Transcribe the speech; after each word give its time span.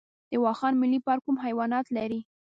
د 0.31 0.33
واخان 0.43 0.73
ملي 0.81 0.99
پارک 1.05 1.21
کوم 1.25 1.37
حیوانات 1.45 1.85
لري؟ 1.97 2.19